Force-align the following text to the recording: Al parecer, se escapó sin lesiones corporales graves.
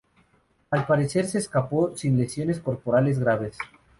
Al 0.71 0.87
parecer, 0.87 1.27
se 1.27 1.37
escapó 1.37 1.95
sin 1.95 2.17
lesiones 2.17 2.59
corporales 2.59 3.19
graves. 3.19 3.55